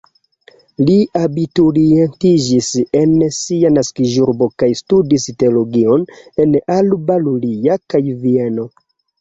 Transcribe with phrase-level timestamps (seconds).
[0.85, 2.69] Li abiturientiĝis
[3.01, 6.09] en sia naskiĝurbo kaj studis teologion
[6.47, 8.71] en Alba Iulia kaj Vieno.